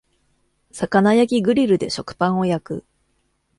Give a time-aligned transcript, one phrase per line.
[0.73, 2.85] 魚焼きグリルで食パンを焼く